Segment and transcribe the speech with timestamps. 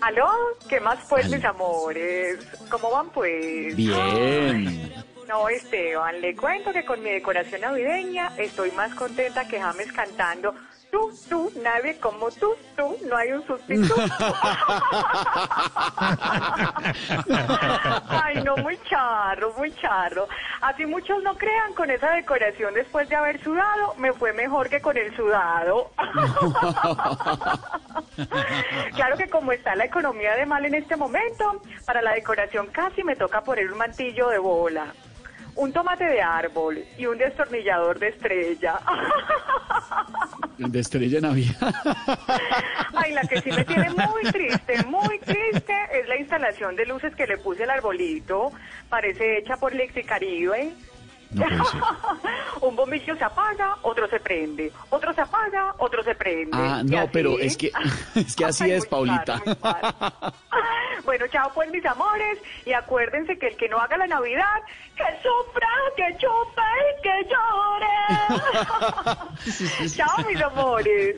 [0.00, 0.28] ¿Aló?
[0.68, 2.38] ¿Qué más pues, mis amores?
[2.70, 3.76] ¿Cómo van pues?
[3.76, 4.92] Bien.
[5.28, 10.54] No, Esteban, le cuento que con mi decoración navideña estoy más contenta que James cantando
[10.90, 13.94] Tú, tú, nadie como tú, tú, no hay un sustituto.
[18.08, 20.26] Ay, no, muy charro, muy charro.
[20.60, 24.80] Así muchos no crean, con esa decoración después de haber sudado, me fue mejor que
[24.80, 25.92] con el sudado.
[28.94, 33.02] claro que como está la economía de mal en este momento, para la decoración casi
[33.02, 34.92] me toca poner un mantillo de bola
[35.56, 38.80] un tomate de árbol y un destornillador de estrella.
[40.58, 41.74] De estrella Navidad.
[42.94, 47.14] Ay, la que sí me tiene muy triste, muy triste, es la instalación de luces
[47.16, 48.52] que le puse al arbolito.
[48.90, 50.74] Parece hecha por Lexicaribe.
[51.32, 51.80] No puede ser.
[52.60, 54.72] un bombillo se apaga, otro se prende.
[54.90, 56.50] Otro se apaga, otro se prende.
[56.52, 57.70] Ah, ¿Y no, pero es que,
[58.14, 59.40] es que así Ay, es, Paulita.
[61.04, 64.62] Bueno, chao pues mis amores y acuérdense que el que no haga la Navidad,
[64.96, 67.96] que sufra, que chupe y que llore.
[69.96, 71.16] chao mis amores.